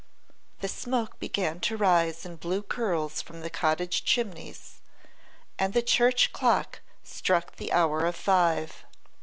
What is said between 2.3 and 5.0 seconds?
blue curls from the cottage chimneys,